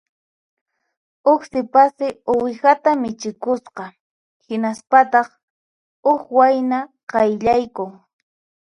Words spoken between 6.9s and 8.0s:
qayllaykun